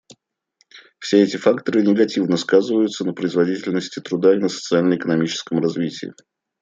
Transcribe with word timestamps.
Все 0.97 1.21
эти 1.21 1.37
факторы 1.37 1.83
негативно 1.85 2.35
сказываются 2.37 3.05
на 3.05 3.13
производительности 3.13 3.99
труда 3.99 4.33
и 4.33 4.39
на 4.39 4.49
социально-экономическом 4.49 5.59
развитии. 5.59 6.11